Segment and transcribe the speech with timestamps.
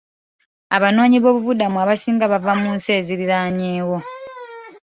[0.75, 3.97] Abanoonyiboobubudamu abasinga bava mu nsi ezirinaanyeewo.